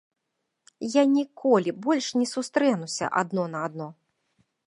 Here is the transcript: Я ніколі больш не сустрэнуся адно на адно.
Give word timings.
Я 0.93 1.03
ніколі 1.17 1.73
больш 1.89 2.07
не 2.19 2.25
сустрэнуся 2.33 3.05
адно 3.23 3.43
на 3.57 3.65
адно. 3.69 3.87